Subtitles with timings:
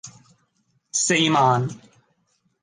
[0.91, 1.69] 四萬